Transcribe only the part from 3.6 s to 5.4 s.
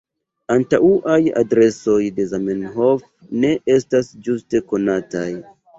estas ĝuste konataj.